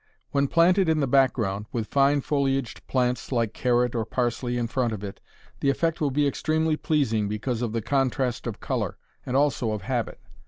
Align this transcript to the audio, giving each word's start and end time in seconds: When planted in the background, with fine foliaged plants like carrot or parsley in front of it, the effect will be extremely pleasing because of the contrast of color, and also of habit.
When 0.31 0.47
planted 0.47 0.89
in 0.89 0.99
the 0.99 1.05
background, 1.05 1.67
with 1.71 1.85
fine 1.85 2.21
foliaged 2.23 2.87
plants 2.87 3.31
like 3.31 3.53
carrot 3.53 3.93
or 3.93 4.03
parsley 4.03 4.57
in 4.57 4.65
front 4.65 4.93
of 4.93 5.03
it, 5.03 5.21
the 5.59 5.69
effect 5.69 6.01
will 6.01 6.09
be 6.09 6.25
extremely 6.25 6.75
pleasing 6.75 7.27
because 7.27 7.61
of 7.61 7.71
the 7.71 7.83
contrast 7.83 8.47
of 8.47 8.59
color, 8.59 8.97
and 9.27 9.37
also 9.37 9.69
of 9.73 9.83
habit. 9.83 10.19